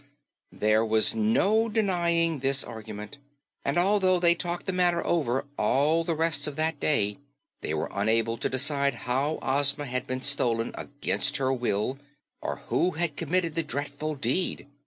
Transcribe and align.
There 0.51 0.83
was 0.83 1.13
no 1.13 1.69
denying 1.69 2.39
this 2.39 2.63
argument, 2.63 3.19
and 3.63 3.77
although 3.77 4.19
they 4.19 4.33
talked 4.33 4.65
the 4.65 4.73
matter 4.73 5.05
over 5.05 5.45
all 5.59 6.03
the 6.03 6.15
rest 6.15 6.47
of 6.47 6.55
that 6.55 6.79
day, 6.79 7.19
they 7.61 7.75
were 7.75 7.87
unable 7.93 8.35
to 8.39 8.49
decide 8.49 8.95
how 9.05 9.37
Ozma 9.43 9.85
had 9.85 10.07
been 10.07 10.23
stolen 10.23 10.71
against 10.73 11.37
her 11.37 11.53
will 11.53 11.99
or 12.41 12.55
who 12.69 12.93
had 12.97 13.15
committed 13.15 13.53
the 13.53 13.61
dreadful 13.61 14.15
deed. 14.15 14.65